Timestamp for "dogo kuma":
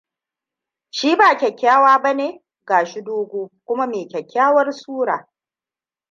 3.01-3.85